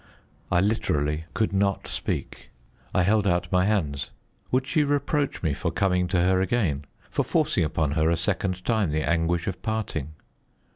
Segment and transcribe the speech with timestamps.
[0.51, 2.49] I literally could not speak.
[2.91, 4.09] I held out my hands.
[4.51, 8.65] Would she reproach me for coming to her again, for forcing upon her a second
[8.65, 10.15] time the anguish of parting?